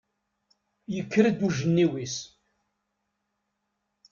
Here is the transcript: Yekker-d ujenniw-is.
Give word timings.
Yekker-d 0.93 1.39
ujenniw-is. 1.47 2.15